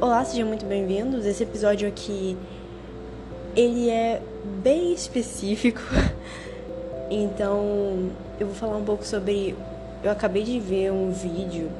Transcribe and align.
Olá, 0.00 0.22
sejam 0.24 0.46
muito 0.46 0.66
bem-vindos. 0.66 1.24
Esse 1.24 1.44
episódio 1.44 1.88
aqui 1.88 2.36
ele 3.56 3.88
é 3.88 4.20
bem 4.62 4.92
específico. 4.92 5.80
Então, 7.10 8.10
eu 8.38 8.48
vou 8.48 8.54
falar 8.54 8.76
um 8.76 8.84
pouco 8.84 9.02
sobre 9.02 9.56
eu 10.04 10.10
acabei 10.10 10.42
de 10.42 10.60
ver 10.60 10.92
um 10.92 11.10
vídeo 11.10 11.70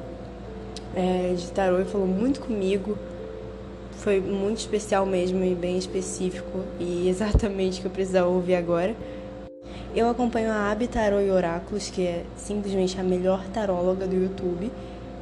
é, 0.95 1.35
de 1.35 1.51
tarô 1.51 1.79
e 1.79 1.85
falou 1.85 2.07
muito 2.07 2.39
comigo. 2.39 2.97
Foi 3.97 4.19
muito 4.19 4.57
especial 4.57 5.05
mesmo 5.05 5.43
e 5.45 5.53
bem 5.53 5.77
específico 5.77 6.63
e 6.79 7.07
exatamente 7.13 7.77
o 7.77 7.81
que 7.81 7.87
eu 7.87 7.91
precisava 7.91 8.27
ouvir 8.27 8.55
agora. 8.55 8.95
Eu 9.95 10.07
acompanho 10.07 10.51
a 10.51 10.69
Abi 10.69 10.87
Tarô 10.87 11.19
e 11.19 11.31
Oráculos, 11.31 11.89
que 11.89 12.05
é 12.05 12.23
simplesmente 12.37 12.99
a 12.99 13.03
melhor 13.03 13.43
taróloga 13.47 14.05
do 14.05 14.15
YouTube. 14.15 14.71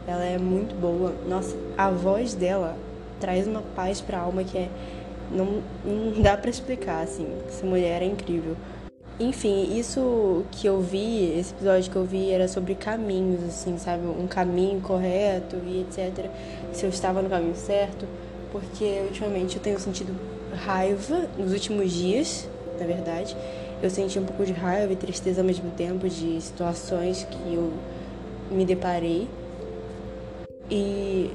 Ela 0.06 0.26
é 0.26 0.38
muito 0.38 0.76
boa. 0.76 1.14
Nossa, 1.26 1.56
a 1.78 1.90
voz 1.90 2.34
dela 2.34 2.76
traz 3.18 3.48
uma 3.48 3.62
paz 3.62 4.02
pra 4.02 4.20
alma 4.20 4.44
que 4.44 4.58
é 4.58 4.70
não, 5.32 5.62
não 5.86 6.22
dá 6.22 6.36
para 6.36 6.50
explicar 6.50 7.02
assim. 7.02 7.28
Essa 7.48 7.66
mulher 7.66 8.02
é 8.02 8.06
incrível. 8.06 8.58
Enfim, 9.18 9.80
isso 9.80 10.44
que 10.52 10.68
eu 10.68 10.82
vi, 10.82 11.40
esse 11.40 11.54
episódio 11.54 11.90
que 11.90 11.96
eu 11.96 12.04
vi 12.04 12.30
era 12.30 12.50
sobre 12.50 12.76
caminhos, 12.76 13.42
assim, 13.46 13.78
sabe? 13.78 14.06
Um 14.06 14.28
caminho 14.28 14.82
correto 14.82 15.56
e 15.66 15.80
etc. 15.80 16.30
Se 16.74 16.86
eu 16.86 16.90
estava 16.90 17.22
no 17.22 17.30
caminho 17.30 17.56
certo, 17.56 18.06
porque 18.52 19.02
ultimamente 19.06 19.56
eu 19.56 19.62
tenho 19.62 19.80
sentido 19.80 20.14
raiva 20.66 21.26
nos 21.38 21.54
últimos 21.54 21.90
dias, 21.94 22.50
na 22.78 22.86
verdade 22.86 23.36
eu 23.82 23.90
senti 23.90 24.18
um 24.18 24.26
pouco 24.26 24.46
de 24.46 24.54
raiva 24.54 24.92
e 24.94 24.96
tristeza 24.96 25.42
ao 25.42 25.46
mesmo 25.48 25.70
tempo 25.72 26.08
de 26.10 26.42
situações 26.42 27.28
que 27.30 27.54
eu 27.54 27.72
me 28.50 28.66
deparei. 28.66 29.28
E 30.70 31.32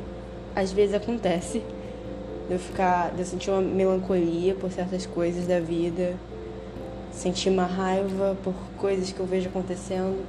às 0.54 0.72
vezes 0.72 0.94
acontece 0.94 1.62
de 2.48 2.54
eu 2.54 2.58
ficar, 2.58 3.12
de 3.12 3.20
eu 3.20 3.24
sentir 3.24 3.50
uma 3.50 3.60
melancolia 3.60 4.54
por 4.54 4.70
certas 4.70 5.06
coisas 5.06 5.46
da 5.46 5.60
vida, 5.60 6.14
sentir 7.12 7.48
uma 7.48 7.64
raiva 7.64 8.36
por 8.42 8.54
coisas 8.76 9.12
que 9.12 9.20
eu 9.20 9.26
vejo 9.26 9.48
acontecendo. 9.48 10.26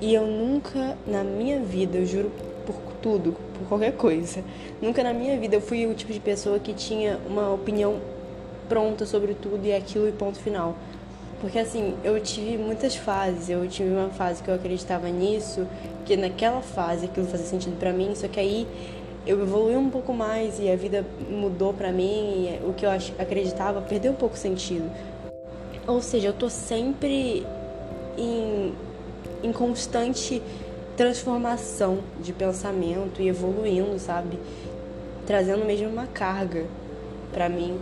E 0.00 0.14
eu 0.14 0.26
nunca 0.26 0.96
na 1.06 1.24
minha 1.24 1.60
vida, 1.60 1.98
eu 1.98 2.06
juro 2.06 2.30
por 2.64 2.76
tudo, 3.02 3.36
por 3.58 3.68
qualquer 3.68 3.92
coisa, 3.92 4.42
nunca 4.80 5.02
na 5.02 5.12
minha 5.12 5.38
vida 5.38 5.56
eu 5.56 5.60
fui 5.60 5.86
o 5.86 5.94
tipo 5.94 6.12
de 6.12 6.20
pessoa 6.20 6.58
que 6.58 6.72
tinha 6.72 7.18
uma 7.26 7.52
opinião 7.52 8.00
pronta 8.68 9.04
sobre 9.04 9.34
tudo 9.34 9.64
e 9.66 9.72
aquilo 9.72 10.08
e 10.08 10.12
ponto 10.12 10.38
final. 10.38 10.76
Porque 11.44 11.58
assim, 11.58 11.94
eu 12.02 12.18
tive 12.22 12.56
muitas 12.56 12.96
fases. 12.96 13.50
Eu 13.50 13.68
tive 13.68 13.90
uma 13.90 14.08
fase 14.08 14.42
que 14.42 14.48
eu 14.48 14.54
acreditava 14.54 15.10
nisso, 15.10 15.66
que 16.06 16.16
naquela 16.16 16.62
fase 16.62 17.04
aquilo 17.04 17.26
fazia 17.26 17.44
sentido 17.44 17.78
para 17.78 17.92
mim, 17.92 18.14
só 18.14 18.26
que 18.26 18.40
aí 18.40 18.66
eu 19.26 19.42
evolui 19.42 19.76
um 19.76 19.90
pouco 19.90 20.14
mais 20.14 20.58
e 20.58 20.70
a 20.70 20.74
vida 20.74 21.04
mudou 21.28 21.74
para 21.74 21.92
mim 21.92 22.48
e 22.48 22.66
o 22.66 22.72
que 22.72 22.86
eu 22.86 22.90
acreditava 22.90 23.82
perdeu 23.82 24.12
um 24.12 24.14
pouco 24.14 24.38
sentido. 24.38 24.90
Ou 25.86 26.00
seja, 26.00 26.28
eu 26.28 26.32
tô 26.32 26.48
sempre 26.48 27.46
em, 28.16 28.72
em 29.42 29.52
constante 29.52 30.40
transformação 30.96 31.98
de 32.22 32.32
pensamento 32.32 33.20
e 33.20 33.28
evoluindo, 33.28 33.98
sabe? 33.98 34.38
Trazendo 35.26 35.66
mesmo 35.66 35.90
uma 35.90 36.06
carga 36.06 36.64
para 37.30 37.50
mim 37.50 37.78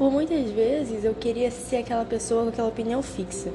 por 0.00 0.10
muitas 0.10 0.50
vezes 0.50 1.04
eu 1.04 1.14
queria 1.14 1.50
ser 1.50 1.76
aquela 1.76 2.06
pessoa 2.06 2.44
com 2.44 2.48
aquela 2.48 2.68
opinião 2.68 3.02
fixa. 3.02 3.50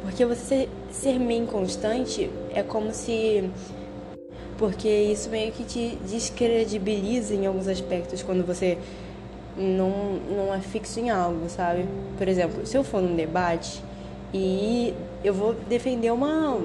Porque 0.00 0.24
você 0.24 0.66
ser 0.90 1.18
meio 1.18 1.42
inconstante 1.42 2.30
é 2.54 2.62
como 2.62 2.94
se. 2.94 3.50
Porque 4.56 4.88
isso 4.88 5.28
meio 5.28 5.52
que 5.52 5.64
te 5.64 5.98
descredibiliza 6.08 7.34
em 7.34 7.44
alguns 7.44 7.68
aspectos 7.68 8.22
quando 8.22 8.42
você 8.42 8.78
não, 9.54 10.14
não 10.34 10.54
é 10.54 10.60
fixo 10.60 10.98
em 10.98 11.10
algo, 11.10 11.50
sabe? 11.50 11.84
Por 12.16 12.26
exemplo, 12.26 12.66
se 12.66 12.74
eu 12.74 12.82
for 12.82 13.02
num 13.02 13.14
debate 13.14 13.84
e 14.32 14.94
eu 15.22 15.34
vou 15.34 15.52
defender 15.52 16.10
uma. 16.10 16.58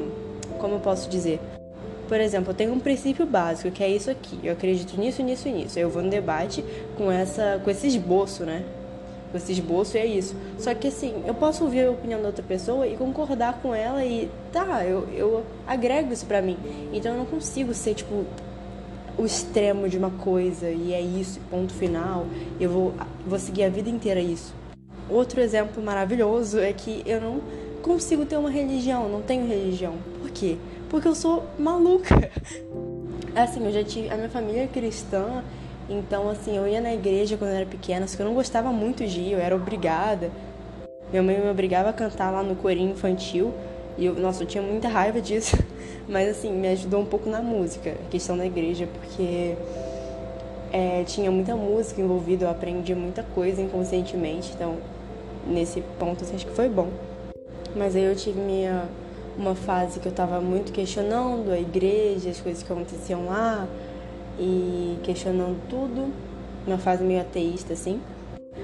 Como 0.57 0.75
eu 0.75 0.79
posso 0.79 1.09
dizer? 1.09 1.41
Por 2.07 2.21
exemplo, 2.21 2.51
eu 2.51 2.55
tenho 2.55 2.71
um 2.71 2.79
princípio 2.79 3.25
básico 3.25 3.71
que 3.71 3.83
é 3.83 3.89
isso 3.89 4.09
aqui. 4.09 4.39
Eu 4.41 4.53
acredito 4.53 4.97
nisso, 4.97 5.21
nisso 5.21 5.49
e 5.49 5.51
nisso. 5.51 5.77
Eu 5.77 5.89
vou 5.89 6.01
no 6.01 6.09
debate 6.09 6.63
com 6.95 7.11
essa, 7.11 7.59
com 7.61 7.69
esse 7.69 7.87
esboço, 7.87 8.45
né? 8.45 8.63
Esse 9.35 9.51
esboço 9.51 9.97
e 9.97 9.99
é 9.99 10.05
isso. 10.05 10.35
Só 10.57 10.73
que 10.73 10.88
assim, 10.88 11.23
eu 11.25 11.33
posso 11.33 11.63
ouvir 11.63 11.85
a 11.85 11.91
opinião 11.91 12.21
da 12.21 12.27
outra 12.27 12.43
pessoa 12.43 12.88
e 12.88 12.95
concordar 12.95 13.59
com 13.61 13.73
ela 13.73 14.03
e 14.05 14.29
tá, 14.51 14.85
eu, 14.85 15.07
eu 15.13 15.43
agrego 15.65 16.13
isso 16.13 16.25
pra 16.25 16.41
mim. 16.41 16.57
Então 16.93 17.11
eu 17.11 17.17
não 17.17 17.25
consigo 17.25 17.73
ser 17.73 17.93
tipo 17.93 18.25
o 19.17 19.25
extremo 19.25 19.89
de 19.89 19.97
uma 19.97 20.11
coisa 20.11 20.69
e 20.69 20.93
é 20.93 21.01
isso, 21.01 21.39
ponto 21.49 21.73
final. 21.73 22.25
Eu 22.59 22.69
vou, 22.69 22.93
vou 23.25 23.39
seguir 23.39 23.63
a 23.63 23.69
vida 23.69 23.89
inteira 23.89 24.19
isso. 24.19 24.53
Outro 25.09 25.41
exemplo 25.41 25.81
maravilhoso 25.81 26.59
é 26.59 26.71
que 26.73 27.01
eu 27.05 27.19
não 27.19 27.41
consigo 27.81 28.25
ter 28.25 28.37
uma 28.37 28.49
religião, 28.49 29.09
não 29.09 29.21
tenho 29.21 29.47
religião. 29.47 29.95
Por 30.21 30.29
quê? 30.29 30.57
Porque 30.89 31.07
eu 31.07 31.16
sou 31.16 31.45
maluca. 31.57 32.16
Assim, 33.35 33.63
eu 33.66 33.71
já 33.71 33.83
tive. 33.83 34.09
A 34.09 34.16
minha 34.16 34.29
família 34.29 34.63
é 34.63 34.67
cristã 34.67 35.43
então, 35.89 36.29
assim, 36.29 36.57
eu 36.57 36.67
ia 36.67 36.81
na 36.81 36.93
igreja 36.93 37.37
quando 37.37 37.51
eu 37.51 37.57
era 37.57 37.65
pequena, 37.65 38.07
só 38.07 38.17
que 38.17 38.21
eu 38.21 38.25
não 38.25 38.33
gostava 38.33 38.71
muito 38.71 39.05
de 39.05 39.21
ir, 39.21 39.31
eu 39.33 39.39
era 39.39 39.55
obrigada. 39.55 40.29
Minha 41.11 41.23
mãe 41.23 41.39
me 41.39 41.49
obrigava 41.49 41.89
a 41.89 41.93
cantar 41.93 42.29
lá 42.29 42.43
no 42.43 42.55
corinho 42.55 42.91
infantil. 42.91 43.53
E 43.97 44.05
eu, 44.05 44.13
nossa, 44.15 44.43
eu 44.43 44.47
tinha 44.47 44.61
muita 44.61 44.89
raiva 44.89 45.21
disso. 45.21 45.55
Mas, 46.07 46.29
assim, 46.29 46.51
me 46.51 46.67
ajudou 46.67 47.01
um 47.01 47.05
pouco 47.05 47.29
na 47.29 47.41
música, 47.41 47.91
a 47.91 48.09
questão 48.09 48.37
da 48.37 48.45
igreja, 48.45 48.87
porque 48.87 49.55
é, 50.73 51.03
tinha 51.05 51.31
muita 51.31 51.55
música 51.55 52.01
envolvida, 52.01 52.45
eu 52.45 52.49
aprendi 52.49 52.93
muita 52.93 53.23
coisa 53.23 53.61
inconscientemente. 53.61 54.51
Então, 54.53 54.75
nesse 55.45 55.81
ponto, 55.97 56.25
assim, 56.25 56.35
acho 56.35 56.45
que 56.45 56.53
foi 56.53 56.67
bom. 56.67 56.89
Mas 57.75 57.95
aí 57.95 58.03
eu 58.03 58.15
tive 58.15 58.39
minha, 58.41 58.83
uma 59.37 59.55
fase 59.55 60.01
que 60.01 60.07
eu 60.07 60.11
tava 60.11 60.41
muito 60.41 60.73
questionando 60.73 61.51
a 61.51 61.59
igreja, 61.59 62.29
as 62.29 62.41
coisas 62.41 62.61
que 62.61 62.71
aconteciam 62.71 63.25
lá 63.25 63.65
e 64.39 64.97
questionando 65.03 65.59
tudo, 65.69 66.11
uma 66.65 66.77
fase 66.77 67.03
meio 67.03 67.21
ateísta 67.21 67.73
assim. 67.73 67.99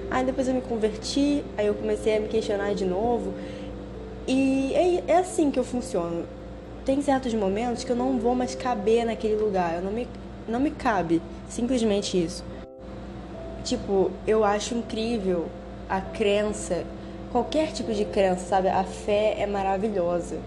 Aí 0.10 0.24
depois 0.26 0.48
eu 0.48 0.54
me 0.54 0.62
converti, 0.62 1.44
aí 1.58 1.68
eu 1.68 1.74
comecei 1.74 2.18
a 2.18 2.20
me 2.20 2.28
questionar 2.28 2.74
de 2.74 2.86
novo. 2.86 3.34
E 4.28 4.74
é, 4.74 5.12
é 5.14 5.18
assim 5.18 5.50
que 5.50 5.60
eu 5.60 5.64
funciono. 5.64 6.26
Tem 6.86 7.02
certos 7.02 7.34
momentos 7.34 7.84
que 7.84 7.92
eu 7.92 7.96
não 7.96 8.20
vou 8.20 8.36
mais 8.36 8.56
caber 8.56 9.06
naquele 9.06 9.36
lugar, 9.36 9.76
eu 9.76 9.82
não 9.82 9.92
me, 9.92 10.08
não 10.48 10.60
me 10.60 10.70
cabe, 10.70 11.22
simplesmente 11.48 12.22
isso. 12.22 12.44
Tipo, 13.64 14.12
eu 14.28 14.44
acho 14.44 14.76
incrível 14.76 15.48
a 15.90 16.02
crença, 16.02 16.84
qualquer 17.32 17.72
tipo 17.72 17.94
de 17.94 18.04
crença, 18.04 18.46
sabe? 18.46 18.68
A 18.68 18.84
fé 18.84 19.36
é 19.40 19.48
maravilhosa. 19.48 20.38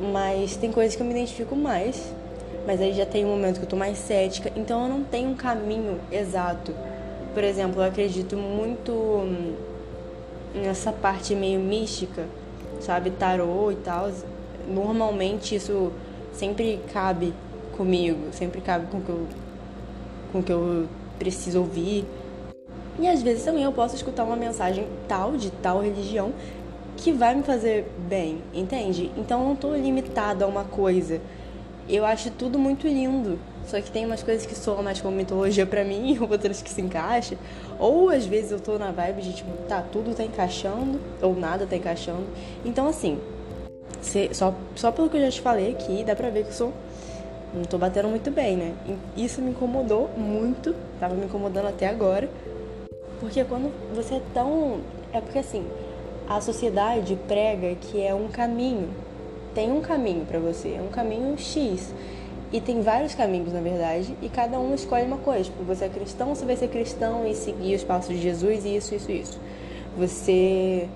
Mas 0.00 0.56
tem 0.56 0.72
coisas 0.72 0.94
que 0.96 1.02
eu 1.02 1.06
me 1.06 1.12
identifico 1.12 1.54
mais 1.56 2.14
mas 2.66 2.80
aí 2.80 2.92
já 2.92 3.06
tem 3.06 3.24
um 3.24 3.28
momento 3.28 3.58
que 3.58 3.64
eu 3.64 3.68
tô 3.68 3.76
mais 3.76 3.98
cética, 3.98 4.52
então 4.56 4.82
eu 4.84 4.88
não 4.88 5.04
tenho 5.04 5.30
um 5.30 5.34
caminho 5.34 5.98
exato. 6.10 6.74
Por 7.32 7.44
exemplo, 7.44 7.80
eu 7.80 7.86
acredito 7.86 8.36
muito 8.36 9.24
nessa 10.54 10.92
parte 10.92 11.34
meio 11.34 11.60
mística, 11.60 12.26
sabe, 12.80 13.10
tarô 13.10 13.70
e 13.70 13.76
tal. 13.76 14.10
Normalmente 14.68 15.54
isso 15.54 15.92
sempre 16.32 16.80
cabe 16.92 17.32
comigo, 17.76 18.32
sempre 18.32 18.60
cabe 18.60 18.86
com 18.86 19.00
que 19.00 19.08
eu, 19.08 19.26
com 20.32 20.42
que 20.42 20.52
eu 20.52 20.88
preciso 21.18 21.60
ouvir. 21.60 22.04
E 22.98 23.08
às 23.08 23.22
vezes 23.22 23.44
também 23.44 23.62
eu 23.62 23.72
posso 23.72 23.94
escutar 23.94 24.24
uma 24.24 24.36
mensagem 24.36 24.86
tal 25.08 25.36
de 25.36 25.50
tal 25.50 25.80
religião 25.80 26.32
que 26.96 27.12
vai 27.12 27.34
me 27.34 27.42
fazer 27.42 27.90
bem, 28.08 28.42
entende? 28.52 29.10
Então 29.16 29.40
eu 29.40 29.48
não 29.48 29.56
tô 29.56 29.74
limitado 29.74 30.44
a 30.44 30.46
uma 30.46 30.64
coisa 30.64 31.20
eu 31.96 32.04
acho 32.04 32.30
tudo 32.30 32.58
muito 32.58 32.86
lindo. 32.86 33.38
Só 33.66 33.80
que 33.80 33.90
tem 33.90 34.06
umas 34.06 34.22
coisas 34.22 34.46
que 34.46 34.54
soam 34.54 34.82
mais 34.82 35.00
como 35.00 35.16
mitologia 35.16 35.66
para 35.66 35.84
mim 35.84 36.18
outras 36.28 36.62
que 36.62 36.70
se 36.70 36.80
encaixam. 36.80 37.38
Ou 37.78 38.10
às 38.10 38.26
vezes 38.26 38.50
eu 38.50 38.60
tô 38.60 38.78
na 38.78 38.90
vibe 38.90 39.22
de 39.22 39.32
tipo, 39.32 39.50
tá, 39.68 39.82
tudo 39.82 40.14
tá 40.14 40.24
encaixando, 40.24 41.00
ou 41.22 41.34
nada 41.34 41.66
tá 41.66 41.76
encaixando. 41.76 42.26
Então 42.64 42.88
assim, 42.88 43.18
só, 44.32 44.54
só 44.74 44.90
pelo 44.90 45.08
que 45.08 45.16
eu 45.16 45.22
já 45.22 45.30
te 45.30 45.40
falei 45.40 45.72
aqui, 45.72 46.04
dá 46.04 46.16
pra 46.16 46.30
ver 46.30 46.44
que 46.44 46.50
eu 46.50 46.54
sou. 46.54 46.72
Não 47.52 47.62
tô 47.64 47.78
batendo 47.78 48.08
muito 48.08 48.30
bem, 48.30 48.56
né? 48.56 48.74
Isso 49.16 49.42
me 49.42 49.50
incomodou 49.50 50.08
muito, 50.16 50.74
tava 51.00 51.14
me 51.14 51.24
incomodando 51.24 51.66
até 51.66 51.88
agora. 51.88 52.30
Porque 53.18 53.44
quando 53.44 53.72
você 53.94 54.14
é 54.14 54.22
tão. 54.32 54.80
É 55.12 55.20
porque 55.20 55.40
assim, 55.40 55.66
a 56.28 56.40
sociedade 56.40 57.18
prega 57.26 57.74
que 57.74 58.00
é 58.00 58.14
um 58.14 58.28
caminho 58.28 58.88
tem 59.54 59.70
um 59.72 59.80
caminho 59.80 60.24
para 60.24 60.38
você, 60.38 60.76
é 60.78 60.82
um 60.82 60.90
caminho 60.90 61.36
X. 61.38 61.92
E 62.52 62.60
tem 62.60 62.80
vários 62.80 63.14
caminhos, 63.14 63.52
na 63.52 63.60
verdade, 63.60 64.12
e 64.20 64.28
cada 64.28 64.58
um 64.58 64.74
escolhe 64.74 65.04
uma 65.04 65.18
coisa. 65.18 65.44
Tipo, 65.44 65.62
você 65.62 65.84
é 65.84 65.88
cristão, 65.88 66.34
você 66.34 66.44
vai 66.44 66.56
ser 66.56 66.68
cristão 66.68 67.24
e 67.26 67.34
seguir 67.34 67.76
os 67.76 67.84
passos 67.84 68.16
de 68.16 68.20
Jesus 68.20 68.64
e 68.64 68.76
isso, 68.76 68.94
isso, 68.94 69.12
isso. 69.12 69.38
Você 69.96 70.88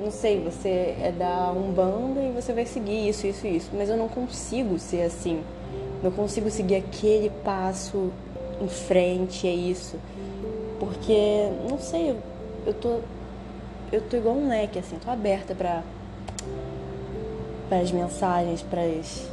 não 0.00 0.10
sei, 0.10 0.40
você 0.40 0.96
é 1.02 1.12
da 1.16 1.52
Umbanda 1.52 2.20
e 2.22 2.32
você 2.32 2.54
vai 2.54 2.64
seguir 2.64 3.08
isso, 3.08 3.26
isso, 3.26 3.46
isso. 3.46 3.70
Mas 3.74 3.90
eu 3.90 3.98
não 3.98 4.08
consigo 4.08 4.78
ser 4.78 5.02
assim. 5.02 5.42
Não 6.02 6.10
consigo 6.10 6.48
seguir 6.48 6.76
aquele 6.76 7.28
passo 7.44 8.10
em 8.62 8.68
frente, 8.68 9.46
é 9.46 9.52
isso. 9.52 9.98
Porque, 10.78 11.50
não 11.68 11.78
sei, 11.78 12.16
eu, 12.66 12.72
tô. 12.72 13.00
Eu 13.92 14.00
tô 14.00 14.16
igual 14.16 14.36
um 14.36 14.48
leque, 14.48 14.78
assim, 14.78 14.96
tô 14.96 15.10
aberta 15.10 15.54
para 15.54 15.82
para 17.70 17.78
as 17.78 17.92
mensagens, 17.92 18.62
para 18.62 18.82
as 18.82 19.30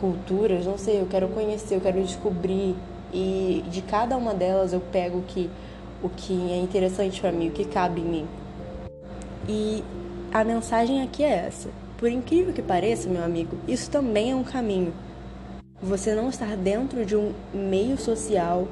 culturas, 0.00 0.64
não 0.64 0.78
sei, 0.78 0.98
eu 0.98 1.06
quero 1.06 1.28
conhecer, 1.28 1.74
eu 1.74 1.80
quero 1.80 2.02
descobrir 2.02 2.74
e 3.12 3.62
de 3.70 3.82
cada 3.82 4.16
uma 4.16 4.32
delas 4.32 4.72
eu 4.72 4.80
pego 4.80 5.18
o 5.18 5.22
que 5.22 5.50
o 6.02 6.08
que 6.08 6.52
é 6.52 6.56
interessante 6.56 7.20
para 7.20 7.32
mim, 7.32 7.48
o 7.48 7.52
que 7.52 7.64
cabe 7.64 8.00
em 8.00 8.04
mim. 8.04 8.26
E 9.48 9.84
a 10.32 10.44
mensagem 10.44 11.02
aqui 11.02 11.22
é 11.22 11.46
essa. 11.46 11.68
Por 11.96 12.10
incrível 12.10 12.52
que 12.52 12.62
pareça, 12.62 13.08
meu 13.08 13.24
amigo, 13.24 13.56
isso 13.66 13.90
também 13.90 14.30
é 14.30 14.34
um 14.34 14.44
caminho. 14.44 14.92
Você 15.82 16.14
não 16.14 16.28
estar 16.28 16.56
dentro 16.56 17.04
de 17.04 17.16
um 17.16 17.32
meio 17.52 17.98
social, 17.98 18.68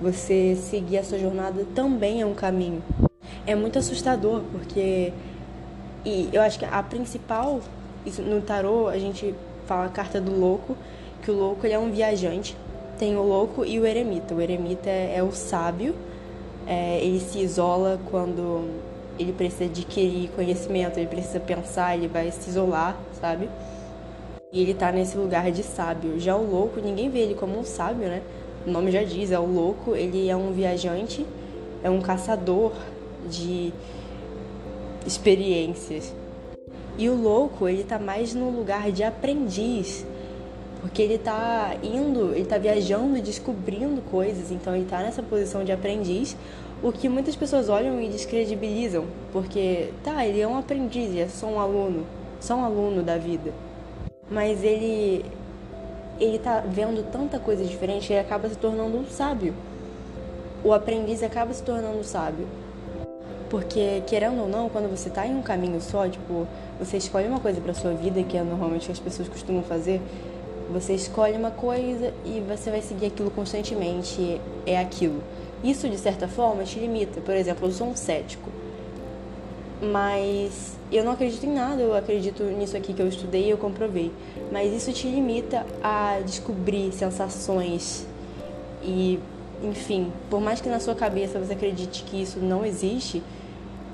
você 0.00 0.56
seguir 0.56 0.98
a 0.98 1.04
sua 1.04 1.18
jornada 1.18 1.66
também 1.74 2.20
é 2.20 2.26
um 2.26 2.34
caminho. 2.34 2.82
É 3.46 3.54
muito 3.54 3.78
assustador 3.78 4.42
porque 4.52 5.12
e 6.04 6.28
eu 6.32 6.40
acho 6.42 6.58
que 6.58 6.64
a 6.64 6.82
principal 6.82 7.60
no 8.22 8.40
tarô 8.40 8.88
a 8.88 8.98
gente 8.98 9.34
fala 9.66 9.86
a 9.86 9.88
carta 9.88 10.20
do 10.20 10.38
louco, 10.38 10.76
que 11.22 11.30
o 11.30 11.34
louco 11.34 11.66
ele 11.66 11.74
é 11.74 11.78
um 11.78 11.90
viajante. 11.90 12.56
Tem 12.98 13.16
o 13.16 13.22
louco 13.22 13.64
e 13.64 13.78
o 13.78 13.86
eremita. 13.86 14.34
O 14.34 14.40
eremita 14.40 14.88
é, 14.88 15.16
é 15.16 15.22
o 15.22 15.32
sábio. 15.32 15.94
É, 16.66 16.98
ele 17.02 17.20
se 17.20 17.38
isola 17.38 18.00
quando 18.10 18.68
ele 19.18 19.32
precisa 19.32 19.64
adquirir 19.64 20.30
conhecimento, 20.30 20.98
ele 20.98 21.06
precisa 21.06 21.40
pensar, 21.40 21.96
ele 21.96 22.08
vai 22.08 22.30
se 22.30 22.50
isolar, 22.50 22.96
sabe? 23.20 23.48
E 24.52 24.60
ele 24.60 24.74
tá 24.74 24.92
nesse 24.92 25.16
lugar 25.16 25.50
de 25.50 25.62
sábio. 25.62 26.18
Já 26.18 26.36
o 26.36 26.48
louco, 26.48 26.80
ninguém 26.80 27.08
vê 27.08 27.20
ele 27.20 27.34
como 27.34 27.58
um 27.58 27.64
sábio, 27.64 28.08
né? 28.08 28.22
O 28.66 28.70
nome 28.70 28.90
já 28.90 29.02
diz, 29.02 29.30
é 29.30 29.38
o 29.38 29.46
louco, 29.46 29.94
ele 29.94 30.28
é 30.28 30.36
um 30.36 30.52
viajante, 30.52 31.24
é 31.82 31.90
um 31.90 32.00
caçador 32.00 32.72
de 33.28 33.72
experiências. 35.06 36.12
E 36.98 37.08
o 37.10 37.14
louco, 37.14 37.68
ele 37.68 37.84
tá 37.84 37.98
mais 37.98 38.34
no 38.34 38.48
lugar 38.48 38.90
de 38.90 39.02
aprendiz, 39.02 40.06
porque 40.80 41.02
ele 41.02 41.18
tá 41.18 41.76
indo, 41.82 42.34
ele 42.34 42.46
tá 42.46 42.56
viajando 42.56 43.18
e 43.18 43.20
descobrindo 43.20 44.00
coisas, 44.10 44.50
então 44.50 44.74
ele 44.74 44.86
tá 44.86 44.98
nessa 45.00 45.22
posição 45.22 45.62
de 45.62 45.72
aprendiz, 45.72 46.36
o 46.82 46.92
que 46.92 47.08
muitas 47.08 47.36
pessoas 47.36 47.68
olham 47.68 48.00
e 48.00 48.08
descredibilizam, 48.08 49.04
porque 49.32 49.90
tá, 50.02 50.24
ele 50.24 50.40
é 50.40 50.48
um 50.48 50.56
aprendiz, 50.56 51.10
ele 51.10 51.20
é 51.20 51.28
só 51.28 51.46
um 51.46 51.60
aluno, 51.60 52.06
só 52.40 52.54
um 52.54 52.64
aluno 52.64 53.02
da 53.02 53.18
vida. 53.18 53.52
Mas 54.30 54.64
ele 54.64 55.24
ele 56.18 56.38
tá 56.38 56.60
vendo 56.60 57.04
tanta 57.12 57.38
coisa 57.38 57.62
diferente 57.62 58.10
ele 58.10 58.20
acaba 58.20 58.48
se 58.48 58.56
tornando 58.56 58.96
um 58.96 59.04
sábio. 59.04 59.54
O 60.64 60.72
aprendiz 60.72 61.22
acaba 61.22 61.52
se 61.52 61.62
tornando 61.62 61.98
um 61.98 62.02
sábio. 62.02 62.46
Porque, 63.48 64.02
querendo 64.06 64.42
ou 64.42 64.48
não, 64.48 64.68
quando 64.68 64.90
você 64.90 65.08
tá 65.08 65.26
em 65.26 65.36
um 65.36 65.42
caminho 65.42 65.80
só, 65.80 66.08
tipo, 66.08 66.46
você 66.78 66.96
escolhe 66.96 67.28
uma 67.28 67.38
coisa 67.38 67.60
para 67.60 67.72
sua 67.74 67.92
vida, 67.92 68.22
que 68.22 68.36
é 68.36 68.42
normalmente 68.42 68.82
o 68.82 68.86
que 68.86 68.92
as 68.92 68.98
pessoas 68.98 69.28
costumam 69.28 69.62
fazer, 69.62 70.00
você 70.70 70.94
escolhe 70.94 71.36
uma 71.36 71.52
coisa 71.52 72.12
e 72.24 72.40
você 72.40 72.70
vai 72.70 72.82
seguir 72.82 73.06
aquilo 73.06 73.30
constantemente, 73.30 74.40
é 74.66 74.78
aquilo. 74.78 75.22
Isso, 75.62 75.88
de 75.88 75.96
certa 75.96 76.26
forma, 76.26 76.64
te 76.64 76.78
limita. 76.78 77.20
Por 77.20 77.34
exemplo, 77.34 77.68
eu 77.68 77.72
sou 77.72 77.86
um 77.86 77.94
cético, 77.94 78.50
mas 79.80 80.76
eu 80.90 81.04
não 81.04 81.12
acredito 81.12 81.44
em 81.44 81.52
nada, 81.52 81.80
eu 81.80 81.94
acredito 81.94 82.42
nisso 82.42 82.76
aqui 82.76 82.92
que 82.92 83.00
eu 83.00 83.08
estudei 83.08 83.46
e 83.46 83.50
eu 83.50 83.58
comprovei. 83.58 84.12
Mas 84.50 84.72
isso 84.72 84.92
te 84.92 85.08
limita 85.08 85.64
a 85.82 86.20
descobrir 86.24 86.92
sensações 86.92 88.06
e, 88.82 89.18
enfim, 89.62 90.12
por 90.28 90.40
mais 90.40 90.60
que 90.60 90.68
na 90.68 90.80
sua 90.80 90.94
cabeça 90.94 91.38
você 91.38 91.52
acredite 91.52 92.02
que 92.04 92.20
isso 92.20 92.38
não 92.38 92.64
existe, 92.64 93.22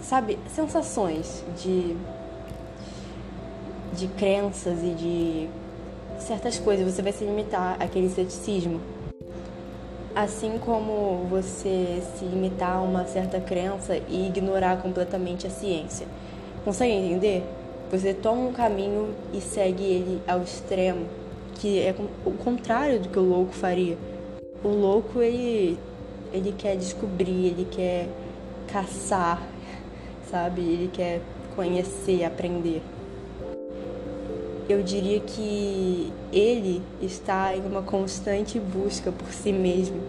sabe, 0.00 0.38
sensações 0.54 1.44
de 1.62 1.96
de 3.92 4.06
crenças 4.06 4.82
e 4.82 4.90
de 4.94 5.48
certas 6.18 6.58
coisas, 6.58 6.94
você 6.94 7.02
vai 7.02 7.12
se 7.12 7.24
limitar 7.24 7.76
àquele 7.80 8.08
ceticismo. 8.08 8.80
Assim 10.14 10.58
como 10.58 11.26
você 11.28 12.02
se 12.16 12.24
limitar 12.24 12.76
a 12.76 12.80
uma 12.80 13.04
certa 13.06 13.40
crença 13.40 13.96
e 14.08 14.28
ignorar 14.28 14.80
completamente 14.80 15.46
a 15.46 15.50
ciência. 15.50 16.06
Consegue 16.64 16.92
entender? 16.92 17.44
Você 17.90 18.14
toma 18.14 18.48
um 18.48 18.52
caminho 18.52 19.14
e 19.32 19.40
segue 19.40 19.82
ele 19.82 20.22
ao 20.26 20.42
extremo, 20.42 21.06
que 21.56 21.78
é 21.80 21.94
o 22.24 22.30
contrário 22.32 23.00
do 23.00 23.08
que 23.08 23.18
o 23.18 23.22
louco 23.22 23.52
faria. 23.52 23.96
O 24.64 24.68
louco, 24.68 25.20
ele, 25.20 25.78
ele 26.32 26.54
quer 26.56 26.76
descobrir, 26.76 27.46
ele 27.46 27.66
quer 27.70 28.08
caçar, 28.68 29.42
sabe? 30.30 30.60
Ele 30.60 30.90
quer 30.92 31.20
conhecer, 31.54 32.24
aprender 32.24 32.82
eu 34.72 34.82
diria 34.82 35.20
que 35.20 36.12
ele 36.32 36.82
está 37.00 37.54
em 37.54 37.60
uma 37.60 37.82
constante 37.82 38.58
busca 38.58 39.12
por 39.12 39.28
si 39.32 39.52
mesmo. 39.52 40.00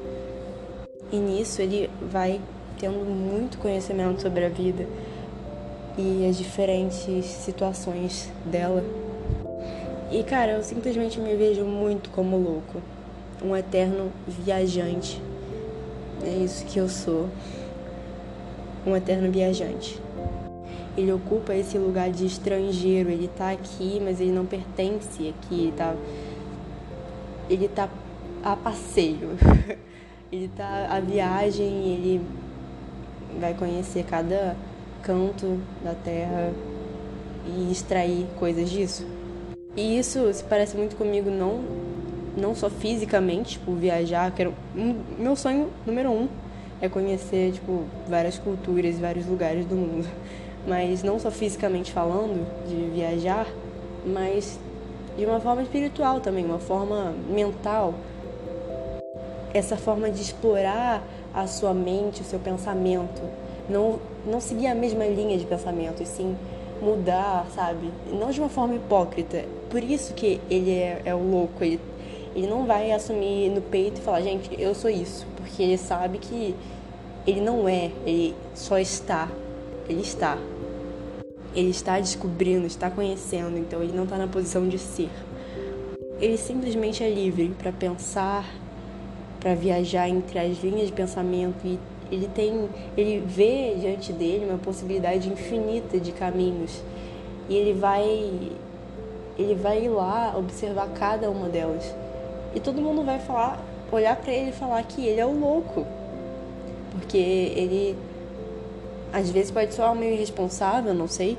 E 1.11 1.17
nisso 1.17 1.61
ele 1.61 1.89
vai 2.01 2.39
tendo 2.79 3.05
muito 3.05 3.57
conhecimento 3.57 4.21
sobre 4.21 4.45
a 4.45 4.49
vida 4.49 4.87
e 5.97 6.27
as 6.27 6.37
diferentes 6.37 7.25
situações 7.25 8.31
dela. 8.45 8.83
E 10.11 10.23
cara, 10.23 10.53
eu 10.53 10.63
simplesmente 10.63 11.19
me 11.19 11.35
vejo 11.35 11.65
muito 11.65 12.09
como 12.09 12.37
louco, 12.37 12.81
um 13.43 13.55
eterno 13.55 14.11
viajante. 14.27 15.21
É 16.23 16.29
isso 16.29 16.65
que 16.65 16.79
eu 16.79 16.87
sou. 16.87 17.29
Um 18.85 18.95
eterno 18.95 19.31
viajante 19.31 20.01
ele 20.95 21.11
ocupa 21.11 21.55
esse 21.55 21.77
lugar 21.77 22.11
de 22.11 22.25
estrangeiro, 22.25 23.09
ele 23.09 23.27
tá 23.27 23.51
aqui, 23.51 23.99
mas 24.03 24.21
ele 24.21 24.31
não 24.31 24.45
pertence 24.45 25.29
aqui, 25.29 25.61
ele 25.61 25.71
tá 25.71 25.95
ele 27.49 27.67
tá 27.67 27.89
a 28.43 28.55
passeio. 28.55 29.31
ele 30.31 30.49
tá 30.55 30.87
a 30.89 30.99
viagem, 30.99 31.65
ele 31.65 32.21
vai 33.39 33.53
conhecer 33.53 34.03
cada 34.03 34.55
canto 35.01 35.59
da 35.83 35.93
terra 35.93 36.51
e 37.45 37.71
extrair 37.71 38.27
coisas 38.39 38.69
disso. 38.69 39.05
E 39.75 39.97
isso 39.97 40.31
se 40.33 40.43
parece 40.43 40.77
muito 40.77 40.95
comigo 40.95 41.29
não 41.29 41.63
não 42.35 42.55
só 42.55 42.69
fisicamente, 42.69 43.59
tipo 43.59 43.73
viajar, 43.73 44.31
quero 44.31 44.53
meu 45.17 45.35
sonho 45.35 45.69
número 45.85 46.11
um 46.11 46.27
é 46.81 46.89
conhecer 46.89 47.51
tipo 47.53 47.83
várias 48.07 48.37
culturas, 48.37 48.99
vários 48.99 49.25
lugares 49.25 49.65
do 49.65 49.75
mundo 49.75 50.07
mas 50.65 51.03
não 51.03 51.19
só 51.19 51.29
fisicamente 51.29 51.91
falando, 51.91 52.45
de 52.67 52.75
viajar, 52.91 53.47
mas 54.05 54.59
de 55.17 55.25
uma 55.25 55.39
forma 55.39 55.61
espiritual 55.61 56.19
também, 56.19 56.45
uma 56.45 56.59
forma 56.59 57.13
mental. 57.29 57.93
Essa 59.53 59.77
forma 59.77 60.09
de 60.09 60.21
explorar 60.21 61.03
a 61.33 61.45
sua 61.47 61.73
mente, 61.73 62.21
o 62.21 62.23
seu 62.23 62.39
pensamento. 62.39 63.21
Não, 63.69 63.99
não 64.25 64.39
seguir 64.39 64.67
a 64.67 64.75
mesma 64.75 65.05
linha 65.05 65.37
de 65.37 65.45
pensamento, 65.45 66.01
e 66.01 66.05
sim 66.05 66.35
mudar, 66.81 67.45
sabe? 67.53 67.91
Não 68.11 68.31
de 68.31 68.39
uma 68.39 68.49
forma 68.49 68.75
hipócrita. 68.75 69.45
Por 69.69 69.83
isso 69.83 70.13
que 70.13 70.41
ele 70.49 70.71
é, 70.71 71.01
é 71.05 71.13
o 71.13 71.19
louco. 71.19 71.63
Ele, 71.63 71.79
ele 72.35 72.47
não 72.47 72.65
vai 72.65 72.91
assumir 72.91 73.49
no 73.49 73.61
peito 73.61 73.99
e 73.99 74.03
falar, 74.03 74.21
gente, 74.21 74.49
eu 74.59 74.73
sou 74.73 74.89
isso. 74.89 75.25
Porque 75.35 75.61
ele 75.61 75.77
sabe 75.77 76.17
que 76.17 76.55
ele 77.25 77.41
não 77.41 77.67
é, 77.67 77.91
ele 78.05 78.35
só 78.53 78.77
está. 78.79 79.29
Ele 79.87 80.01
está 80.01 80.37
ele 81.55 81.69
está 81.69 81.99
descobrindo, 81.99 82.65
está 82.65 82.89
conhecendo, 82.89 83.57
então 83.57 83.81
ele 83.81 83.93
não 83.93 84.03
está 84.03 84.17
na 84.17 84.27
posição 84.27 84.67
de 84.67 84.79
ser. 84.79 85.09
Ele 86.19 86.37
simplesmente 86.37 87.03
é 87.03 87.09
livre 87.09 87.53
para 87.57 87.71
pensar, 87.71 88.45
para 89.39 89.53
viajar 89.53 90.09
entre 90.09 90.39
as 90.39 90.63
linhas 90.63 90.87
de 90.87 90.93
pensamento 90.93 91.57
e 91.63 91.77
ele 92.11 92.27
tem, 92.27 92.69
ele 92.95 93.23
vê 93.25 93.75
diante 93.79 94.13
dele 94.13 94.45
uma 94.45 94.57
possibilidade 94.57 95.29
infinita 95.29 95.99
de 95.99 96.11
caminhos 96.11 96.81
e 97.49 97.55
ele 97.55 97.73
vai, 97.73 98.03
ele 99.37 99.55
vai 99.55 99.85
ir 99.85 99.89
lá 99.89 100.35
observar 100.37 100.89
cada 100.89 101.29
uma 101.29 101.49
delas 101.49 101.93
e 102.55 102.59
todo 102.59 102.81
mundo 102.81 103.03
vai 103.03 103.19
falar, 103.19 103.63
olhar 103.91 104.15
para 104.15 104.31
ele 104.31 104.49
e 104.49 104.53
falar 104.53 104.81
que 104.83 105.05
ele 105.05 105.19
é 105.19 105.25
o 105.25 105.37
louco, 105.37 105.85
porque 106.91 107.17
ele 107.17 107.97
às 109.11 109.29
vezes 109.29 109.51
pode 109.51 109.73
soar 109.73 109.95
meio 109.95 110.13
irresponsável, 110.13 110.93
não 110.93 111.07
sei. 111.07 111.37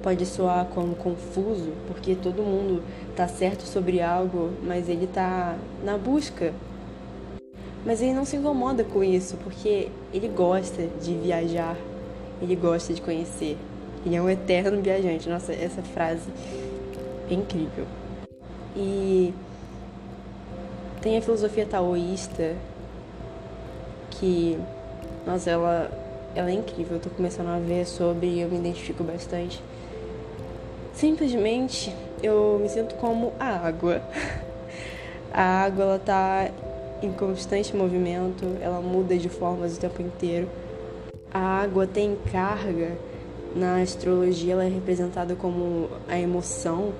Pode 0.00 0.24
soar 0.24 0.64
como 0.66 0.94
confuso, 0.94 1.72
porque 1.86 2.14
todo 2.14 2.42
mundo 2.42 2.82
tá 3.14 3.28
certo 3.28 3.64
sobre 3.64 4.00
algo, 4.00 4.50
mas 4.62 4.88
ele 4.88 5.06
tá 5.06 5.56
na 5.84 5.98
busca. 5.98 6.54
Mas 7.84 8.00
ele 8.00 8.14
não 8.14 8.24
se 8.24 8.36
incomoda 8.36 8.84
com 8.84 9.04
isso, 9.04 9.36
porque 9.38 9.88
ele 10.14 10.28
gosta 10.28 10.86
de 11.02 11.14
viajar, 11.14 11.76
ele 12.40 12.56
gosta 12.56 12.94
de 12.94 13.02
conhecer. 13.02 13.58
Ele 14.06 14.16
é 14.16 14.22
um 14.22 14.30
eterno 14.30 14.80
viajante. 14.80 15.28
Nossa, 15.28 15.52
essa 15.52 15.82
frase 15.82 16.30
é 17.30 17.34
incrível. 17.34 17.84
E 18.74 19.34
tem 21.00 21.16
a 21.16 21.22
filosofia 21.22 21.66
taoísta 21.66 22.54
que, 24.10 24.58
nossa, 25.26 25.50
ela, 25.50 25.90
ela 26.34 26.50
é 26.50 26.54
incrível. 26.54 26.96
Eu 26.96 27.00
tô 27.00 27.10
começando 27.10 27.48
a 27.48 27.58
ver 27.58 27.86
sobre 27.86 28.38
eu 28.38 28.48
me 28.48 28.58
identifico 28.58 29.02
bastante. 29.02 29.62
Simplesmente 30.92 31.94
eu 32.22 32.58
me 32.60 32.68
sinto 32.68 32.94
como 32.96 33.32
a 33.38 33.66
água. 33.66 34.02
A 35.32 35.62
água 35.62 35.84
ela 35.84 35.98
tá 36.00 36.50
em 37.00 37.12
constante 37.12 37.76
movimento, 37.76 38.44
ela 38.60 38.80
muda 38.80 39.16
de 39.16 39.28
formas 39.28 39.76
o 39.76 39.80
tempo 39.80 40.02
inteiro. 40.02 40.48
A 41.32 41.38
água 41.38 41.86
tem 41.86 42.18
carga. 42.32 42.98
Na 43.54 43.80
astrologia 43.80 44.54
ela 44.54 44.64
é 44.64 44.68
representada 44.68 45.36
como 45.36 45.88
a 46.08 46.18
emoção, 46.18 46.92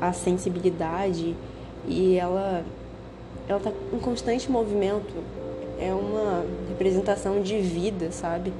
a 0.00 0.10
sensibilidade 0.14 1.36
e 1.86 2.16
ela 2.16 2.64
ela 3.48 3.60
tá 3.60 3.70
em 3.92 3.98
constante 3.98 4.50
movimento. 4.50 5.14
É 5.78 5.92
uma 5.92 6.44
representação 6.68 7.42
de 7.42 7.58
vida, 7.58 8.10
sabe? 8.10 8.52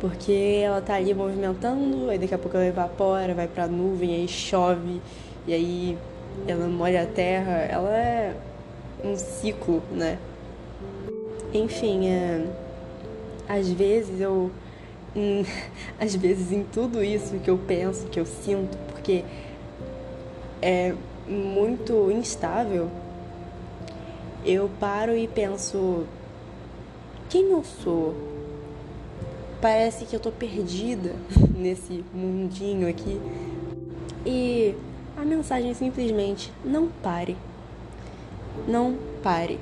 Porque 0.00 0.60
ela 0.62 0.80
tá 0.80 0.94
ali 0.94 1.14
movimentando, 1.14 2.10
aí 2.10 2.18
daqui 2.18 2.34
a 2.34 2.38
pouco 2.38 2.56
ela 2.56 2.66
evapora, 2.66 3.34
vai 3.34 3.48
pra 3.48 3.66
nuvem, 3.66 4.14
aí 4.14 4.28
chove, 4.28 5.00
e 5.46 5.54
aí 5.54 5.98
ela 6.46 6.66
molha 6.68 7.02
a 7.02 7.06
terra. 7.06 7.52
Ela 7.52 7.96
é 7.96 8.36
um 9.02 9.16
ciclo, 9.16 9.82
né? 9.90 10.18
Enfim, 11.52 12.08
é... 12.08 12.46
às 13.48 13.70
vezes 13.70 14.20
eu. 14.20 14.50
às 15.98 16.14
vezes 16.14 16.52
em 16.52 16.62
tudo 16.62 17.02
isso 17.02 17.38
que 17.38 17.48
eu 17.48 17.56
penso, 17.56 18.06
que 18.08 18.20
eu 18.20 18.26
sinto, 18.26 18.76
porque 18.92 19.24
é 20.60 20.94
muito 21.26 22.10
instável, 22.10 22.90
eu 24.46 24.70
paro 24.78 25.16
e 25.16 25.26
penso: 25.26 26.06
quem 27.28 27.50
eu 27.50 27.64
sou? 27.64 28.14
Parece 29.60 30.04
que 30.04 30.14
eu 30.14 30.20
tô 30.20 30.30
perdida 30.30 31.14
nesse 31.54 32.04
mundinho 32.14 32.88
aqui. 32.88 33.20
E 34.24 34.74
a 35.16 35.24
mensagem 35.24 35.70
é 35.70 35.74
simplesmente: 35.74 36.52
não 36.64 36.88
pare. 36.88 37.36
Não 38.68 38.96
pare. 39.22 39.58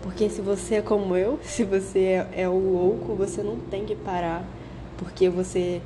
Porque 0.00 0.28
se 0.30 0.40
você 0.40 0.76
é 0.76 0.82
como 0.82 1.16
eu, 1.16 1.40
se 1.42 1.64
você 1.64 2.00
é, 2.00 2.42
é 2.42 2.48
o 2.48 2.58
louco, 2.58 3.14
você 3.14 3.42
não 3.42 3.58
tem 3.58 3.84
que 3.84 3.96
parar. 3.96 4.44
Porque 4.96 5.28
você 5.28 5.82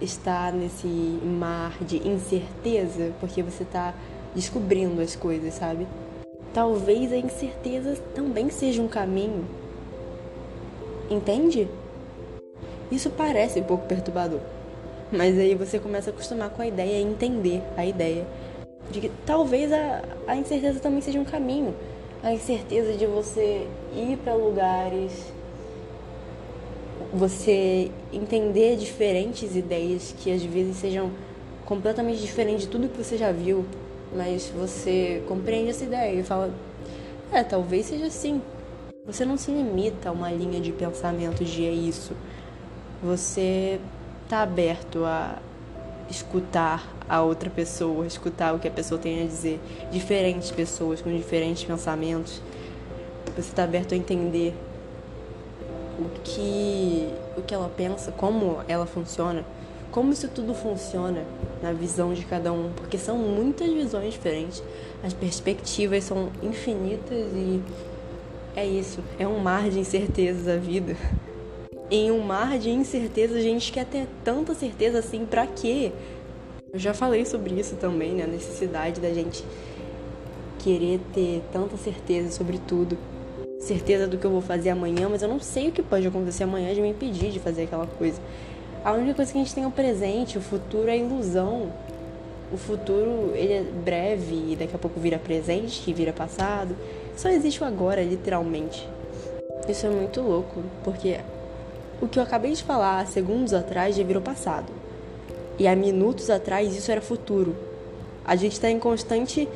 está 0.00 0.52
nesse 0.52 0.86
mar 0.86 1.76
de 1.82 1.96
incerteza, 2.06 3.12
porque 3.18 3.42
você 3.42 3.64
está 3.64 3.92
descobrindo 4.34 5.00
as 5.00 5.16
coisas, 5.16 5.54
sabe? 5.54 5.86
Talvez 6.54 7.12
a 7.12 7.16
incerteza 7.16 7.96
também 8.14 8.50
seja 8.50 8.82
um 8.82 8.88
caminho. 8.88 9.46
Entende? 11.10 11.68
Isso 12.90 13.08
parece 13.10 13.60
um 13.60 13.64
pouco 13.64 13.86
perturbador. 13.86 14.40
Mas 15.10 15.38
aí 15.38 15.54
você 15.54 15.78
começa 15.78 16.10
a 16.10 16.12
acostumar 16.12 16.50
com 16.50 16.62
a 16.62 16.66
ideia 16.66 16.98
e 16.98 17.02
entender 17.02 17.62
a 17.76 17.86
ideia 17.86 18.26
de 18.90 19.00
que 19.00 19.10
talvez 19.24 19.72
a, 19.72 20.02
a 20.26 20.36
incerteza 20.36 20.78
também 20.80 21.00
seja 21.00 21.18
um 21.18 21.24
caminho. 21.24 21.74
A 22.22 22.32
incerteza 22.32 22.92
de 22.92 23.06
você 23.06 23.66
ir 23.94 24.16
para 24.18 24.34
lugares, 24.34 25.32
você 27.12 27.90
entender 28.12 28.76
diferentes 28.76 29.56
ideias 29.56 30.14
que 30.18 30.30
às 30.30 30.42
vezes 30.42 30.76
sejam 30.76 31.10
completamente 31.64 32.20
diferentes 32.20 32.62
de 32.62 32.68
tudo 32.68 32.88
que 32.88 32.96
você 32.96 33.16
já 33.16 33.32
viu, 33.32 33.64
mas 34.14 34.48
você 34.48 35.22
compreende 35.26 35.70
essa 35.70 35.84
ideia 35.84 36.20
e 36.20 36.22
fala: 36.22 36.52
é, 37.32 37.42
talvez 37.42 37.86
seja 37.86 38.06
assim. 38.06 38.40
Você 39.04 39.24
não 39.24 39.36
se 39.36 39.50
limita 39.50 40.10
a 40.10 40.12
uma 40.12 40.30
linha 40.30 40.60
de 40.60 40.70
pensamento 40.70 41.44
de 41.44 41.66
é 41.66 41.72
isso. 41.72 42.14
Você 43.02 43.80
está 44.24 44.42
aberto 44.42 45.04
a 45.04 45.38
escutar 46.08 46.94
a 47.08 47.20
outra 47.20 47.50
pessoa, 47.50 48.06
escutar 48.06 48.54
o 48.54 48.58
que 48.58 48.68
a 48.68 48.70
pessoa 48.70 49.00
tem 49.00 49.22
a 49.22 49.26
dizer. 49.26 49.58
Diferentes 49.90 50.50
pessoas 50.50 51.00
com 51.00 51.14
diferentes 51.14 51.64
pensamentos. 51.64 52.40
Você 53.34 53.48
está 53.48 53.64
aberto 53.64 53.92
a 53.92 53.96
entender 53.96 54.54
o 55.98 56.08
que, 56.22 57.08
o 57.36 57.42
que 57.42 57.54
ela 57.54 57.68
pensa, 57.68 58.12
como 58.12 58.60
ela 58.68 58.86
funciona, 58.86 59.44
como 59.92 60.10
isso 60.10 60.26
tudo 60.26 60.54
funciona 60.54 61.22
na 61.62 61.72
visão 61.72 62.14
de 62.14 62.24
cada 62.24 62.52
um, 62.52 62.72
porque 62.74 62.96
são 62.96 63.18
muitas 63.18 63.68
visões 63.70 64.14
diferentes, 64.14 64.62
as 65.04 65.12
perspectivas 65.12 66.02
são 66.02 66.30
infinitas 66.42 67.28
e 67.34 67.60
é 68.56 68.66
isso, 68.66 69.00
é 69.18 69.28
um 69.28 69.38
mar 69.38 69.68
de 69.68 69.78
incertezas 69.78 70.48
a 70.48 70.56
vida. 70.56 70.96
Em 71.90 72.10
um 72.10 72.20
mar 72.20 72.58
de 72.58 72.70
incerteza, 72.70 73.36
a 73.36 73.40
gente 73.42 73.70
quer 73.70 73.84
ter 73.84 74.08
tanta 74.24 74.54
certeza 74.54 74.98
assim, 74.98 75.26
pra 75.26 75.46
quê? 75.46 75.92
Eu 76.72 76.78
já 76.78 76.94
falei 76.94 77.26
sobre 77.26 77.52
isso 77.60 77.76
também, 77.76 78.14
né? 78.14 78.24
A 78.24 78.26
necessidade 78.26 78.98
da 78.98 79.12
gente 79.12 79.44
querer 80.58 81.00
ter 81.12 81.42
tanta 81.52 81.76
certeza 81.76 82.30
sobre 82.30 82.56
tudo. 82.56 82.96
Certeza 83.60 84.08
do 84.08 84.16
que 84.16 84.24
eu 84.24 84.30
vou 84.30 84.40
fazer 84.40 84.70
amanhã, 84.70 85.06
mas 85.10 85.20
eu 85.20 85.28
não 85.28 85.38
sei 85.38 85.68
o 85.68 85.72
que 85.72 85.82
pode 85.82 86.06
acontecer 86.06 86.44
amanhã 86.44 86.74
de 86.74 86.80
me 86.80 86.88
impedir 86.88 87.30
de 87.30 87.38
fazer 87.38 87.64
aquela 87.64 87.86
coisa. 87.86 88.18
A 88.84 88.92
única 88.92 89.14
coisa 89.14 89.30
que 89.30 89.38
a 89.38 89.40
gente 89.40 89.54
tem 89.54 89.62
é 89.62 89.66
o 89.66 89.70
presente, 89.70 90.36
o 90.36 90.40
futuro 90.40 90.90
é 90.90 90.98
ilusão. 90.98 91.70
O 92.52 92.56
futuro, 92.56 93.30
ele 93.34 93.52
é 93.52 93.62
breve 93.62 94.52
e 94.52 94.56
daqui 94.56 94.74
a 94.74 94.78
pouco 94.78 94.98
vira 94.98 95.20
presente, 95.20 95.80
que 95.80 95.94
vira 95.94 96.12
passado. 96.12 96.76
Só 97.16 97.28
existe 97.28 97.62
o 97.62 97.66
agora, 97.66 98.02
literalmente. 98.02 98.88
Isso 99.68 99.86
é 99.86 99.88
muito 99.88 100.20
louco, 100.20 100.64
porque 100.82 101.20
o 102.00 102.08
que 102.08 102.18
eu 102.18 102.22
acabei 102.24 102.52
de 102.52 102.64
falar 102.64 103.06
segundos 103.06 103.54
atrás 103.54 103.94
já 103.94 104.02
virou 104.02 104.20
passado. 104.20 104.72
E 105.60 105.68
há 105.68 105.76
minutos 105.76 106.28
atrás 106.28 106.76
isso 106.76 106.90
era 106.90 107.00
futuro. 107.00 107.54
A 108.24 108.34
gente 108.34 108.54
está 108.54 108.68
em 108.68 108.80
constante 108.80 109.48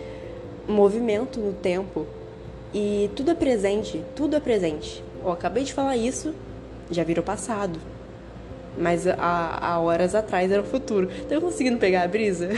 movimento 0.69 1.41
no 1.41 1.53
tempo 1.53 2.07
e 2.73 3.11
tudo 3.17 3.33
é 3.33 3.35
presente, 3.35 4.05
tudo 4.15 4.37
é 4.37 4.41
presente. 4.41 5.03
Eu 5.21 5.33
acabei 5.33 5.65
de 5.65 5.75
falar 5.75 5.97
isso, 5.97 6.33
já 6.91 7.03
virou 7.03 7.25
passado. 7.25 7.81
Mas 8.79 9.07
há, 9.07 9.59
há 9.61 9.81
horas 9.81 10.15
atrás 10.15 10.51
era 10.51 10.63
o 10.63 10.65
futuro. 10.65 11.09
Tá 11.29 11.41
conseguindo 11.41 11.79
pegar 11.79 12.03
a 12.03 12.09
brisa? 12.09 12.51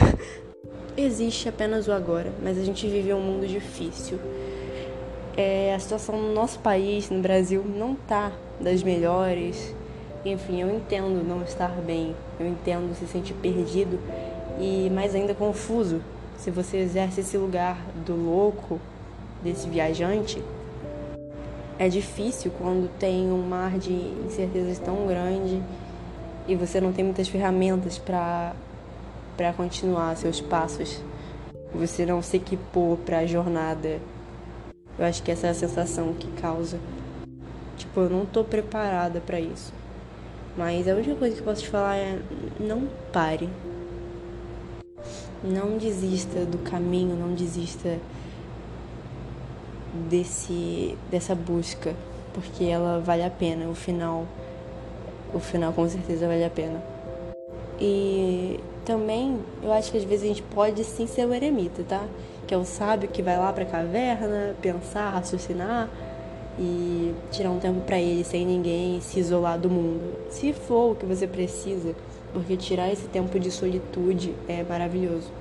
Existe 0.97 1.47
apenas 1.47 1.87
o 1.87 1.93
agora, 1.93 2.31
mas 2.43 2.57
a 2.57 2.63
gente 2.63 2.85
vive 2.87 3.13
um 3.13 3.21
mundo 3.21 3.47
difícil. 3.47 4.19
É, 5.37 5.73
a 5.73 5.79
situação 5.79 6.21
no 6.21 6.33
nosso 6.33 6.59
país, 6.59 7.09
no 7.09 7.21
Brasil, 7.21 7.63
não 7.63 7.95
tá 7.95 8.33
das 8.59 8.83
melhores. 8.83 9.73
Enfim, 10.25 10.61
eu 10.61 10.69
entendo 10.69 11.23
não 11.25 11.41
estar 11.43 11.71
bem, 11.81 12.13
eu 12.37 12.45
entendo 12.45 12.93
se 12.95 13.07
sentir 13.07 13.33
perdido 13.35 13.97
e 14.59 14.89
mais 14.89 15.15
ainda 15.15 15.33
confuso. 15.33 16.01
Se 16.37 16.51
você 16.51 16.77
exerce 16.77 17.21
esse 17.21 17.37
lugar 17.37 17.77
do 18.05 18.15
louco, 18.15 18.81
desse 19.41 19.69
viajante, 19.69 20.43
é 21.77 21.87
difícil 21.87 22.51
quando 22.57 22.89
tem 22.99 23.31
um 23.31 23.41
mar 23.41 23.77
de 23.77 23.93
incertezas 24.25 24.79
tão 24.79 25.07
grande 25.07 25.61
e 26.49 26.55
você 26.55 26.81
não 26.81 26.91
tem 26.91 27.05
muitas 27.05 27.27
ferramentas 27.27 27.97
para 27.99 28.53
para 29.37 29.53
continuar 29.53 30.17
seus 30.17 30.41
passos. 30.41 31.01
Você 31.73 32.05
não 32.05 32.21
se 32.21 32.35
equipou 32.35 32.97
para 32.97 33.19
a 33.19 33.25
jornada. 33.25 34.01
Eu 34.97 35.05
acho 35.05 35.23
que 35.23 35.31
essa 35.31 35.47
é 35.47 35.49
a 35.51 35.53
sensação 35.53 36.13
que 36.13 36.27
causa. 36.41 36.77
Tipo, 37.77 38.01
eu 38.01 38.09
não 38.09 38.25
tô 38.25 38.43
preparada 38.43 39.21
para 39.21 39.39
isso. 39.39 39.71
Mas 40.57 40.89
a 40.89 40.93
única 40.93 41.15
coisa 41.15 41.35
que 41.35 41.41
eu 41.41 41.45
posso 41.45 41.61
te 41.61 41.69
falar 41.69 41.95
é: 41.95 42.19
não 42.59 42.89
pare. 43.13 43.47
Não 45.41 45.77
desista 45.77 46.43
do 46.43 46.57
caminho, 46.57 47.15
não 47.15 47.33
desista 47.33 47.97
desse 50.09 50.97
dessa 51.09 51.33
busca, 51.33 51.95
porque 52.33 52.65
ela 52.65 52.99
vale 52.99 53.23
a 53.23 53.29
pena, 53.29 53.69
o 53.69 53.75
final 53.75 54.27
o 55.33 55.39
final 55.39 55.73
com 55.73 55.87
certeza 55.87 56.27
vale 56.27 56.43
a 56.43 56.49
pena. 56.49 56.81
E 57.79 58.59
também 58.85 59.39
eu 59.63 59.71
acho 59.71 59.91
que 59.91 59.97
às 59.97 60.03
vezes 60.03 60.25
a 60.25 60.27
gente 60.27 60.41
pode 60.43 60.83
sim 60.83 61.07
ser 61.07 61.25
o 61.25 61.33
eremita, 61.33 61.83
tá? 61.87 62.03
Que 62.47 62.53
é 62.53 62.57
o 62.57 62.65
sábio 62.65 63.09
que 63.09 63.21
vai 63.21 63.37
lá 63.37 63.53
pra 63.53 63.65
caverna, 63.65 64.55
pensar, 64.61 65.11
raciocinar 65.11 65.89
e 66.57 67.13
tirar 67.31 67.51
um 67.51 67.59
tempo 67.59 67.81
para 67.81 67.99
ele 67.99 68.23
sem 68.23 68.45
ninguém, 68.45 68.99
se 68.99 69.19
isolar 69.19 69.57
do 69.57 69.69
mundo. 69.69 70.15
Se 70.29 70.51
for 70.51 70.91
o 70.91 70.95
que 70.95 71.05
você 71.05 71.25
precisa, 71.25 71.95
porque 72.33 72.57
tirar 72.57 72.91
esse 72.91 73.07
tempo 73.07 73.39
de 73.39 73.49
solitude 73.49 74.35
é 74.47 74.63
maravilhoso. 74.63 75.31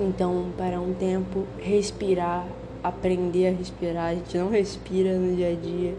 Então, 0.00 0.46
para 0.56 0.78
um 0.78 0.92
tempo, 0.92 1.46
respirar, 1.58 2.46
aprender 2.84 3.48
a 3.48 3.50
respirar. 3.50 4.10
A 4.10 4.14
gente 4.14 4.36
não 4.36 4.50
respira 4.50 5.18
no 5.18 5.34
dia 5.34 5.52
a 5.52 5.54
dia. 5.54 5.94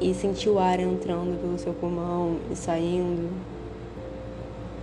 E 0.00 0.14
sentir 0.14 0.50
o 0.50 0.58
ar 0.58 0.78
entrando 0.78 1.40
pelo 1.40 1.58
seu 1.58 1.72
pulmão 1.72 2.36
e 2.50 2.56
saindo 2.56 3.30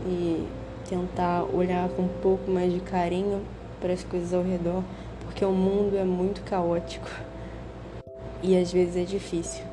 e 0.05 0.47
tentar 0.89 1.43
olhar 1.53 1.89
com 1.89 2.03
um 2.03 2.09
pouco 2.21 2.49
mais 2.49 2.73
de 2.73 2.79
carinho 2.79 3.41
para 3.79 3.93
as 3.93 4.03
coisas 4.03 4.33
ao 4.33 4.41
redor, 4.41 4.83
porque 5.21 5.43
o 5.45 5.51
mundo 5.51 5.97
é 5.97 6.03
muito 6.03 6.41
caótico 6.41 7.09
e 8.41 8.57
às 8.57 8.71
vezes 8.71 8.95
é 8.95 9.03
difícil. 9.03 9.63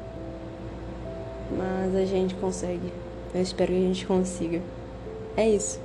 Mas 1.57 1.95
a 1.95 2.05
gente 2.05 2.35
consegue. 2.35 2.93
Eu 3.35 3.43
espero 3.43 3.73
que 3.73 3.79
a 3.79 3.81
gente 3.81 4.07
consiga. 4.07 4.61
É 5.37 5.49
isso. 5.49 5.81